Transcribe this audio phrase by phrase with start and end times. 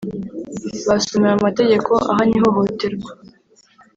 [0.87, 3.11] basomewe amategeko ahana ihohoterwa